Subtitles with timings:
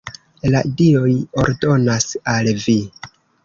[0.53, 1.11] La dioj
[1.45, 2.79] ordonas al vi!